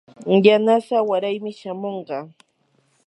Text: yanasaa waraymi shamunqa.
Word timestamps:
yanasaa 0.47 1.07
waraymi 1.09 1.51
shamunqa. 1.59 2.17